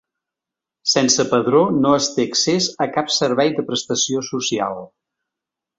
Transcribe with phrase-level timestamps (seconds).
[0.93, 4.85] Sense padró no es té accés a cap servei de prestació social.